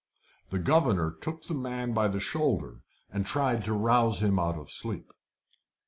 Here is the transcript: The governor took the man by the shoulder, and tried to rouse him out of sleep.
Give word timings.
The 0.49 0.57
governor 0.57 1.11
took 1.11 1.43
the 1.43 1.53
man 1.53 1.93
by 1.93 2.07
the 2.07 2.19
shoulder, 2.19 2.81
and 3.11 3.23
tried 3.23 3.63
to 3.65 3.73
rouse 3.73 4.23
him 4.23 4.39
out 4.39 4.57
of 4.57 4.71
sleep. 4.71 5.11